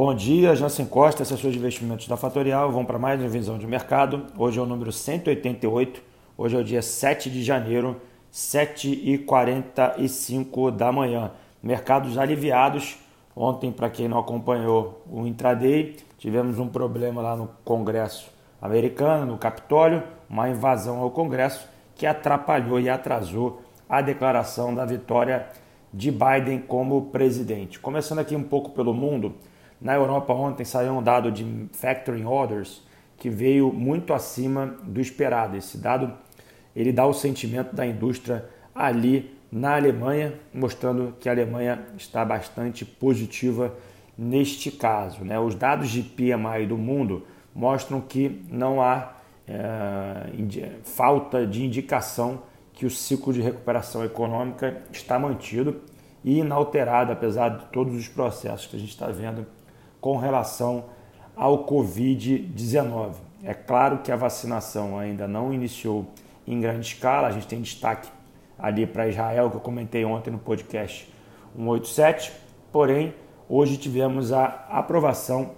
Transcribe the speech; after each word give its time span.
Bom 0.00 0.14
dia, 0.14 0.54
Jansen 0.54 0.86
Costa, 0.86 1.24
assessor 1.24 1.50
de 1.50 1.58
investimentos 1.58 2.06
da 2.06 2.16
Fatorial. 2.16 2.70
Vamos 2.70 2.86
para 2.86 3.00
mais 3.00 3.20
uma 3.20 3.28
visão 3.28 3.58
de 3.58 3.66
mercado. 3.66 4.26
Hoje 4.38 4.56
é 4.56 4.62
o 4.62 4.64
número 4.64 4.92
188, 4.92 6.00
hoje 6.36 6.54
é 6.54 6.58
o 6.60 6.62
dia 6.62 6.80
7 6.80 7.28
de 7.28 7.42
janeiro, 7.42 8.00
7h45 8.32 10.70
da 10.70 10.92
manhã. 10.92 11.32
Mercados 11.60 12.16
aliviados. 12.16 12.96
Ontem, 13.34 13.72
para 13.72 13.90
quem 13.90 14.06
não 14.06 14.20
acompanhou 14.20 15.02
o 15.10 15.26
intraday, 15.26 15.96
tivemos 16.16 16.60
um 16.60 16.68
problema 16.68 17.20
lá 17.20 17.34
no 17.34 17.50
Congresso 17.64 18.30
americano, 18.62 19.32
no 19.32 19.36
Capitólio, 19.36 20.04
uma 20.30 20.48
invasão 20.48 21.00
ao 21.00 21.10
Congresso 21.10 21.68
que 21.96 22.06
atrapalhou 22.06 22.78
e 22.78 22.88
atrasou 22.88 23.62
a 23.88 24.00
declaração 24.00 24.72
da 24.72 24.84
vitória 24.84 25.48
de 25.92 26.12
Biden 26.12 26.60
como 26.60 27.06
presidente. 27.06 27.80
Começando 27.80 28.20
aqui 28.20 28.36
um 28.36 28.44
pouco 28.44 28.70
pelo 28.70 28.94
mundo, 28.94 29.34
na 29.80 29.94
Europa 29.94 30.32
ontem 30.32 30.64
saiu 30.64 30.92
um 30.92 31.02
dado 31.02 31.30
de 31.30 31.66
factoring 31.72 32.24
orders 32.24 32.82
que 33.16 33.30
veio 33.30 33.72
muito 33.72 34.12
acima 34.12 34.76
do 34.82 35.00
esperado. 35.00 35.56
Esse 35.56 35.78
dado 35.78 36.12
ele 36.74 36.92
dá 36.92 37.06
o 37.06 37.12
sentimento 37.12 37.74
da 37.74 37.86
indústria 37.86 38.48
ali 38.74 39.36
na 39.50 39.76
Alemanha, 39.76 40.34
mostrando 40.52 41.14
que 41.18 41.28
a 41.28 41.32
Alemanha 41.32 41.86
está 41.96 42.24
bastante 42.24 42.84
positiva 42.84 43.74
neste 44.16 44.70
caso. 44.70 45.24
Né? 45.24 45.38
Os 45.38 45.54
dados 45.54 45.90
de 45.90 46.02
PMI 46.02 46.66
do 46.68 46.76
mundo 46.76 47.24
mostram 47.54 48.00
que 48.00 48.42
não 48.50 48.82
há 48.82 49.14
é, 49.46 50.70
falta 50.82 51.46
de 51.46 51.64
indicação 51.64 52.42
que 52.72 52.86
o 52.86 52.90
ciclo 52.90 53.32
de 53.32 53.40
recuperação 53.40 54.04
econômica 54.04 54.82
está 54.92 55.18
mantido 55.18 55.80
e 56.22 56.38
inalterado, 56.38 57.10
apesar 57.10 57.48
de 57.48 57.64
todos 57.66 57.96
os 57.96 58.06
processos 58.06 58.66
que 58.66 58.76
a 58.76 58.78
gente 58.78 58.90
está 58.90 59.08
vendo 59.08 59.46
com 60.00 60.16
relação 60.16 60.84
ao 61.36 61.64
Covid-19. 61.66 63.12
É 63.42 63.54
claro 63.54 63.98
que 63.98 64.10
a 64.10 64.16
vacinação 64.16 64.98
ainda 64.98 65.28
não 65.28 65.52
iniciou 65.52 66.06
em 66.46 66.60
grande 66.60 66.86
escala, 66.86 67.28
a 67.28 67.30
gente 67.30 67.46
tem 67.46 67.60
destaque 67.60 68.08
ali 68.58 68.86
para 68.86 69.08
Israel, 69.08 69.50
que 69.50 69.56
eu 69.56 69.60
comentei 69.60 70.04
ontem 70.04 70.30
no 70.30 70.38
podcast 70.38 71.12
187, 71.54 72.32
porém, 72.72 73.14
hoje 73.48 73.76
tivemos 73.76 74.32
a 74.32 74.66
aprovação 74.68 75.52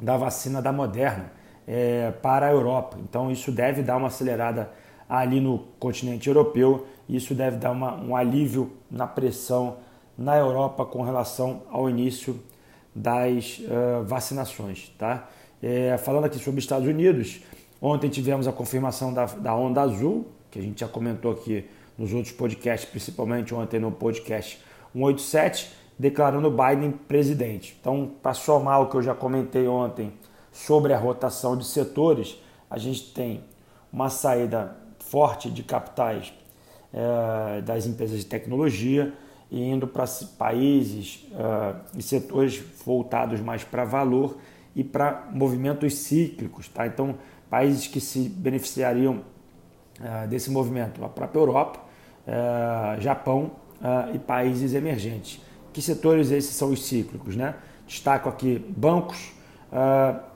da 0.00 0.16
vacina 0.16 0.60
da 0.60 0.72
Moderna 0.72 1.30
é, 1.66 2.10
para 2.22 2.46
a 2.46 2.50
Europa. 2.50 2.96
Então, 3.00 3.30
isso 3.30 3.52
deve 3.52 3.82
dar 3.82 3.96
uma 3.96 4.08
acelerada 4.08 4.70
ali 5.08 5.40
no 5.40 5.58
continente 5.78 6.28
europeu, 6.28 6.86
isso 7.08 7.34
deve 7.34 7.58
dar 7.58 7.70
uma, 7.70 7.94
um 7.94 8.16
alívio 8.16 8.72
na 8.90 9.06
pressão 9.06 9.76
na 10.16 10.36
Europa 10.36 10.84
com 10.84 11.02
relação 11.02 11.62
ao 11.70 11.88
início 11.88 12.38
das 12.94 13.58
uh, 13.60 14.04
vacinações. 14.04 14.92
Tá? 14.98 15.28
É, 15.62 15.96
falando 15.98 16.24
aqui 16.24 16.38
sobre 16.38 16.60
Estados 16.60 16.86
Unidos, 16.86 17.40
ontem 17.80 18.10
tivemos 18.10 18.46
a 18.46 18.52
confirmação 18.52 19.12
da, 19.12 19.26
da 19.26 19.54
onda 19.54 19.80
azul, 19.82 20.26
que 20.50 20.58
a 20.58 20.62
gente 20.62 20.80
já 20.80 20.88
comentou 20.88 21.32
aqui 21.32 21.64
nos 21.96 22.12
outros 22.12 22.32
podcasts, 22.34 22.88
principalmente 22.88 23.54
ontem 23.54 23.78
no 23.78 23.92
podcast 23.92 24.60
187, 24.92 25.70
declarando 25.98 26.50
Biden 26.50 26.92
presidente. 26.92 27.76
Então, 27.80 28.10
para 28.22 28.34
somar 28.34 28.82
o 28.82 28.88
que 28.88 28.96
eu 28.96 29.02
já 29.02 29.14
comentei 29.14 29.66
ontem 29.66 30.12
sobre 30.50 30.92
a 30.92 30.98
rotação 30.98 31.56
de 31.56 31.64
setores, 31.64 32.36
a 32.68 32.78
gente 32.78 33.12
tem 33.12 33.42
uma 33.92 34.10
saída 34.10 34.76
forte 34.98 35.50
de 35.50 35.62
capitais 35.62 36.32
é, 36.92 37.60
das 37.62 37.86
empresas 37.86 38.18
de 38.18 38.26
tecnologia, 38.26 39.12
e 39.52 39.62
indo 39.62 39.86
para 39.86 40.06
países 40.38 41.28
uh, 41.32 41.78
e 41.94 42.02
setores 42.02 42.64
voltados 42.86 43.38
mais 43.38 43.62
para 43.62 43.84
valor 43.84 44.38
e 44.74 44.82
para 44.82 45.28
movimentos 45.30 45.94
cíclicos. 45.94 46.68
Tá? 46.68 46.86
Então, 46.86 47.16
países 47.50 47.86
que 47.86 48.00
se 48.00 48.30
beneficiariam 48.30 49.16
uh, 50.00 50.26
desse 50.26 50.50
movimento, 50.50 51.04
a 51.04 51.08
própria 51.08 51.38
Europa, 51.38 51.80
uh, 52.26 53.00
Japão 53.00 53.52
e 54.14 54.18
países 54.18 54.74
emergentes. 54.74 55.40
Que 55.72 55.82
setores 55.82 56.30
esses 56.30 56.54
são 56.54 56.70
os 56.70 56.86
cíclicos? 56.86 57.34
Né? 57.34 57.52
Destaco 57.84 58.28
aqui 58.28 58.64
bancos 58.76 59.32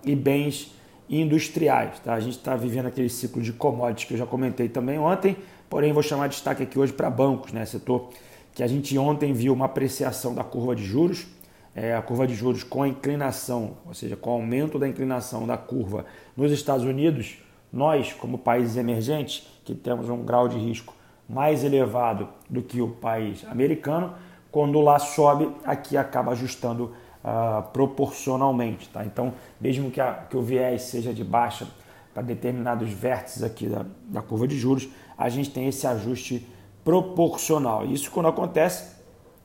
e 0.05 0.17
bens 0.17 0.75
industriais. 1.09 2.01
Tá? 2.01 2.15
A 2.15 2.19
gente 2.19 2.37
está 2.39 2.57
vivendo 2.57 2.87
aquele 2.87 3.09
ciclo 3.09 3.41
de 3.41 3.53
commodities 3.53 4.09
que 4.09 4.15
eu 4.15 4.19
já 4.19 4.27
comentei 4.27 4.69
também 4.69 4.99
ontem, 4.99 5.37
porém 5.71 5.93
vou 5.93 6.03
chamar 6.03 6.27
de 6.27 6.35
destaque 6.35 6.65
aqui 6.65 6.77
hoje 6.77 6.93
para 6.93 7.09
bancos, 7.09 7.53
né? 7.53 7.65
setor 7.65 8.11
que 8.57 8.63
a 8.63 8.67
gente 8.67 8.97
ontem 8.97 9.35
viu 9.35 9.53
uma 9.53 9.67
apreciação 9.67 10.35
da 10.35 10.43
curva 10.43 10.75
de 10.75 10.83
juros, 10.83 11.27
é, 11.75 11.95
a 11.95 12.01
curva 12.01 12.27
de 12.27 12.35
juros 12.35 12.65
com 12.65 12.85
a 12.85 12.89
inclinação, 12.89 13.77
ou 13.85 13.93
seja, 13.93 14.17
com 14.17 14.31
o 14.31 14.33
aumento 14.33 14.79
da 14.79 14.89
inclinação 14.89 15.47
da 15.47 15.59
curva 15.59 16.07
nos 16.35 16.51
Estados 16.51 16.87
Unidos, 16.87 17.37
nós, 17.71 18.15
como 18.15 18.39
países 18.39 18.79
emergentes, 18.79 19.47
que 19.63 19.75
temos 19.75 20.09
um 20.09 20.25
grau 20.25 20.49
de 20.49 20.57
risco 20.57 20.95
mais 21.29 21.65
elevado 21.65 22.31
do 22.49 22.63
que 22.63 22.81
o 22.81 22.89
país 22.89 23.45
americano, 23.45 24.15
quando 24.51 24.81
lá 24.81 24.99
sobe, 24.99 25.55
aqui 25.63 25.95
acaba 25.95 26.33
ajustando 26.33 26.95
uh, 27.23 27.63
proporcionalmente. 27.75 28.89
Tá? 28.89 29.05
Então, 29.05 29.35
mesmo 29.61 29.91
que, 29.91 30.01
a, 30.01 30.15
que 30.15 30.35
o 30.35 30.41
viés 30.41 30.81
seja 30.81 31.13
de 31.13 31.23
baixa 31.23 31.69
para 32.15 32.23
determinados 32.23 32.91
vértices 32.91 33.43
aqui 33.43 33.67
da, 33.67 33.85
da 34.07 34.23
curva 34.23 34.49
de 34.49 34.57
juros, 34.57 34.89
a 35.19 35.29
gente 35.29 35.51
tem 35.51 35.69
esse 35.69 35.87
ajuste 35.87 36.56
proporcional. 36.87 37.85
Isso 37.85 38.13
quando 38.13 38.29
acontece, 38.29 38.95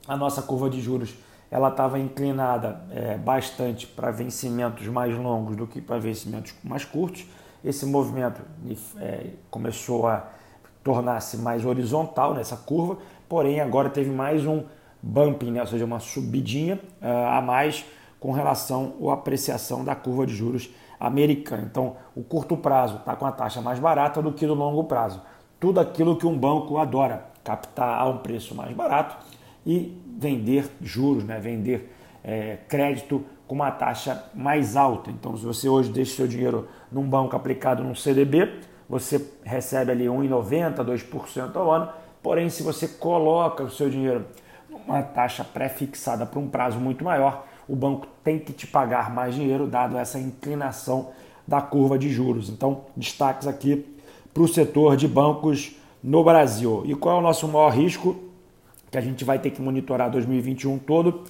a 0.07 0.15
nossa 0.15 0.43
curva 0.43 0.69
de 0.69 0.79
juros 0.79 1.15
ela 1.49 1.69
estava 1.69 1.97
inclinada 1.97 2.83
é, 2.91 3.17
bastante 3.17 3.87
para 3.87 4.11
vencimentos 4.11 4.87
mais 4.87 5.17
longos 5.17 5.55
do 5.55 5.65
que 5.65 5.81
para 5.81 5.97
vencimentos 5.97 6.53
mais 6.63 6.85
curtos. 6.85 7.25
Esse 7.65 7.83
movimento 7.83 8.41
é, 8.99 9.31
começou 9.49 10.07
a 10.07 10.27
tornar-se 10.83 11.37
mais 11.37 11.65
horizontal 11.65 12.35
nessa 12.35 12.55
curva, 12.55 12.99
porém 13.27 13.59
agora 13.59 13.89
teve 13.89 14.11
mais 14.11 14.45
um 14.45 14.63
bumping, 15.01 15.49
né? 15.49 15.61
ou 15.61 15.67
seja, 15.67 15.83
uma 15.83 15.99
subidinha 15.99 16.79
uh, 17.01 17.37
a 17.37 17.41
mais 17.41 17.83
com 18.19 18.31
relação 18.31 18.93
à 19.09 19.13
apreciação 19.13 19.83
da 19.83 19.95
curva 19.95 20.27
de 20.27 20.35
juros 20.35 20.69
americana. 20.99 21.63
Então, 21.69 21.95
o 22.15 22.23
curto 22.23 22.55
prazo 22.55 22.97
está 22.97 23.15
com 23.15 23.25
a 23.25 23.31
taxa 23.31 23.61
mais 23.61 23.79
barata 23.79 24.21
do 24.21 24.31
que 24.31 24.45
no 24.45 24.53
longo 24.53 24.83
prazo. 24.83 25.21
Tudo 25.59 25.79
aquilo 25.79 26.15
que 26.15 26.25
um 26.25 26.37
banco 26.37 26.77
adora, 26.77 27.30
captar 27.43 27.99
a 27.99 28.07
um 28.07 28.17
preço 28.17 28.55
mais 28.55 28.75
barato 28.75 29.17
e 29.65 29.97
vender 30.17 30.69
juros, 30.81 31.23
né? 31.23 31.39
vender 31.39 31.93
é, 32.23 32.57
crédito 32.67 33.23
com 33.47 33.55
uma 33.55 33.71
taxa 33.71 34.23
mais 34.33 34.75
alta. 34.77 35.11
Então, 35.11 35.35
se 35.35 35.43
você 35.43 35.67
hoje 35.67 35.91
deixa 35.91 36.15
seu 36.15 36.27
dinheiro 36.27 36.67
num 36.91 37.07
banco 37.07 37.35
aplicado 37.35 37.83
num 37.83 37.95
CDB, 37.95 38.59
você 38.87 39.25
recebe 39.43 39.91
ali 39.91 40.05
1,90%, 40.05 40.85
2% 40.85 41.55
ao 41.55 41.71
ano. 41.71 41.89
Porém, 42.21 42.49
se 42.49 42.63
você 42.63 42.87
coloca 42.87 43.63
o 43.63 43.69
seu 43.69 43.89
dinheiro 43.89 44.25
numa 44.69 45.01
taxa 45.01 45.43
pré-fixada 45.43 46.25
para 46.25 46.39
um 46.39 46.47
prazo 46.47 46.79
muito 46.79 47.03
maior, 47.03 47.45
o 47.67 47.75
banco 47.75 48.07
tem 48.23 48.39
que 48.39 48.53
te 48.53 48.67
pagar 48.67 49.13
mais 49.13 49.35
dinheiro, 49.35 49.67
dado 49.67 49.97
essa 49.97 50.19
inclinação 50.19 51.09
da 51.47 51.61
curva 51.61 51.97
de 51.97 52.09
juros. 52.09 52.49
Então, 52.49 52.85
destaques 52.95 53.47
aqui 53.47 53.85
para 54.33 54.43
o 54.43 54.47
setor 54.47 54.95
de 54.95 55.07
bancos 55.07 55.75
no 56.03 56.23
Brasil. 56.23 56.83
E 56.85 56.95
qual 56.95 57.17
é 57.17 57.19
o 57.19 57.21
nosso 57.21 57.47
maior 57.47 57.69
risco 57.69 58.15
que 58.89 58.97
a 58.97 59.01
gente 59.01 59.23
vai 59.23 59.39
ter 59.39 59.51
que 59.51 59.61
monitorar 59.61 60.09
2021 60.09 60.79
todo? 60.79 61.23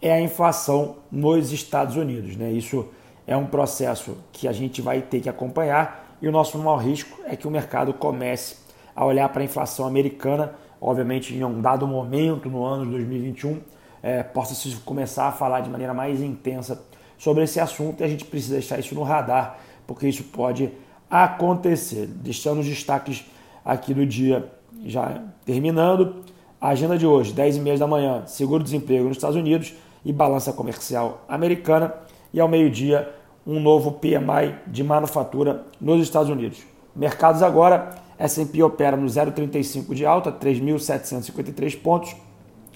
É 0.00 0.12
a 0.12 0.20
inflação 0.20 0.96
nos 1.10 1.52
Estados 1.52 1.96
Unidos. 1.96 2.36
Né? 2.36 2.52
Isso 2.52 2.86
é 3.26 3.36
um 3.36 3.46
processo 3.46 4.16
que 4.32 4.46
a 4.46 4.52
gente 4.52 4.80
vai 4.80 5.00
ter 5.00 5.20
que 5.20 5.28
acompanhar 5.28 6.16
e 6.20 6.28
o 6.28 6.32
nosso 6.32 6.58
maior 6.58 6.78
risco 6.78 7.20
é 7.26 7.36
que 7.36 7.46
o 7.46 7.50
mercado 7.50 7.92
comece 7.92 8.56
a 8.94 9.04
olhar 9.04 9.28
para 9.28 9.42
a 9.42 9.44
inflação 9.44 9.86
americana, 9.86 10.54
obviamente 10.80 11.34
em 11.34 11.44
um 11.44 11.60
dado 11.60 11.86
momento 11.86 12.48
no 12.48 12.64
ano 12.64 12.86
de 12.86 12.92
2021, 12.92 13.60
é, 14.02 14.22
possa 14.22 14.54
se 14.54 14.74
começar 14.76 15.28
a 15.28 15.32
falar 15.32 15.60
de 15.60 15.68
maneira 15.68 15.92
mais 15.92 16.22
intensa 16.22 16.82
sobre 17.18 17.44
esse 17.44 17.60
assunto 17.60 18.00
e 18.00 18.04
a 18.04 18.08
gente 18.08 18.24
precisa 18.24 18.54
deixar 18.54 18.78
isso 18.78 18.94
no 18.94 19.02
radar, 19.02 19.58
porque 19.86 20.08
isso 20.08 20.24
pode 20.24 20.72
acontecer. 21.10 22.06
Deixando 22.06 22.60
os 22.60 22.66
destaques 22.66 23.26
aqui 23.66 23.92
do 23.92 24.06
dia 24.06 24.48
já 24.84 25.20
terminando. 25.44 26.24
A 26.60 26.68
agenda 26.68 26.96
de 26.96 27.04
hoje, 27.04 27.32
10 27.32 27.56
e 27.56 27.60
meia 27.60 27.76
da 27.76 27.86
manhã, 27.86 28.22
seguro-desemprego 28.26 29.08
nos 29.08 29.16
Estados 29.16 29.36
Unidos 29.36 29.74
e 30.04 30.12
balança 30.12 30.52
comercial 30.52 31.24
americana. 31.28 31.92
E 32.32 32.40
ao 32.40 32.48
meio-dia, 32.48 33.12
um 33.46 33.60
novo 33.60 33.92
PMI 33.92 34.54
de 34.66 34.84
manufatura 34.84 35.64
nos 35.80 36.00
Estados 36.00 36.30
Unidos. 36.30 36.60
Mercados 36.94 37.42
agora, 37.42 37.94
S&P 38.18 38.62
opera 38.62 38.96
no 38.96 39.06
0,35 39.06 39.94
de 39.94 40.06
alta, 40.06 40.32
3.753 40.32 41.80
pontos. 41.80 42.16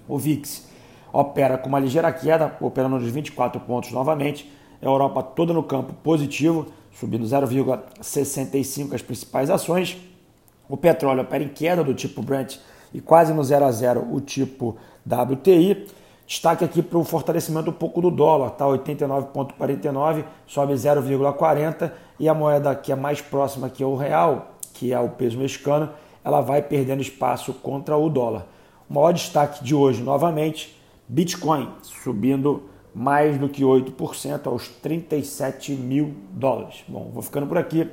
O 0.07 0.19
VIX 0.19 0.69
opera 1.13 1.57
com 1.57 1.69
uma 1.69 1.79
ligeira 1.79 2.13
queda, 2.13 2.57
operando 2.61 2.99
nos 2.99 3.09
24 3.09 3.61
pontos 3.61 3.93
novamente. 3.93 4.51
A 4.83 4.87
Europa 4.87 5.23
toda 5.23 5.53
no 5.53 5.63
campo 5.63 5.95
positivo, 6.03 6.67
subindo 6.93 7.25
0,65 7.25 8.95
as 8.95 9.03
principais 9.03 9.51
ações. 9.51 9.97
O 10.71 10.77
petróleo 10.77 11.23
opera 11.23 11.43
em 11.43 11.49
queda 11.49 11.83
do 11.83 11.93
tipo 11.93 12.23
Brent 12.23 12.57
e 12.95 13.01
quase 13.01 13.35
no 13.35 13.43
0 13.43 13.65
a 13.65 13.73
0 13.73 14.07
o 14.13 14.21
tipo 14.21 14.77
WTI. 15.05 15.89
Destaque 16.25 16.65
aqui 16.65 16.81
para 16.81 16.97
o 16.97 17.03
fortalecimento 17.03 17.71
um 17.71 17.73
pouco 17.73 18.01
do 18.01 18.09
dólar, 18.09 18.51
tá? 18.51 18.65
89,49, 18.65 20.25
sobe 20.47 20.75
0,40 20.75 21.91
e 22.21 22.29
a 22.29 22.35
moeda 22.35 22.73
que 22.77 22.93
é 22.93 22.95
mais 22.95 23.21
próxima 23.21 23.69
que 23.69 23.83
é 23.83 23.87
o 23.87 23.97
real, 23.97 24.53
que 24.73 24.93
é 24.93 25.01
o 25.01 25.09
peso 25.09 25.37
mexicano, 25.37 25.91
ela 26.25 26.41
vai 26.41 26.63
perdendo 26.63 27.03
espaço 27.03 27.53
contra 27.53 27.97
o 27.97 28.09
dólar. 28.09 28.47
O 28.89 28.95
maior 28.95 29.13
destaque 29.13 29.65
de 29.65 29.75
hoje, 29.75 30.01
novamente, 30.05 30.81
Bitcoin 31.09 31.69
subindo 31.83 32.63
mais 32.95 33.39
do 33.39 33.49
que 33.49 33.65
8% 33.65 34.47
aos 34.47 34.69
37 34.69 35.73
mil 35.73 36.15
dólares. 36.31 36.85
Bom, 36.87 37.11
vou 37.13 37.23
ficando 37.23 37.49
por 37.49 37.59
aqui. 37.59 37.91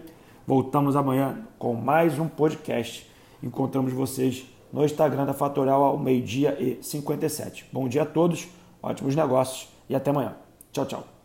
Voltamos 0.47 0.95
amanhã 0.95 1.45
com 1.59 1.73
mais 1.73 2.17
um 2.17 2.25
podcast. 2.29 3.05
Encontramos 3.43 3.91
vocês 3.91 4.45
no 4.71 4.85
Instagram 4.85 5.25
da 5.25 5.33
Fatorial 5.33 5.83
ao 5.83 5.99
meio-dia 5.99 6.55
e 6.57 6.81
57. 6.81 7.65
Bom 7.69 7.85
dia 7.89 8.03
a 8.03 8.05
todos, 8.05 8.47
ótimos 8.81 9.13
negócios 9.13 9.67
e 9.89 9.95
até 9.95 10.09
amanhã. 10.09 10.37
Tchau, 10.71 10.85
tchau. 10.85 11.16